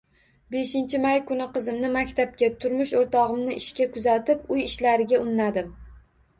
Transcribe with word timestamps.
Beshinchi 0.53 1.01
may 1.03 1.21
kuni 1.31 1.47
qizimni 1.57 1.91
maktabga, 1.97 2.49
turmush 2.65 2.95
o`rtog`imni 3.03 3.61
ishga 3.63 3.89
kuzatib, 3.99 4.53
uy 4.59 4.67
ishlariga 4.67 5.25
unnadim 5.29 5.73